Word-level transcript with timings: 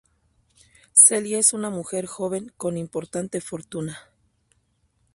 Celia 0.93 1.37
es 1.37 1.53
una 1.53 1.69
mujer 1.69 2.07
joven 2.07 2.51
con 2.57 2.75
importante 2.75 3.39
fortuna. 3.39 4.09